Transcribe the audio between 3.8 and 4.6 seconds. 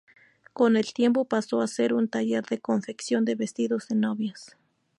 de novias.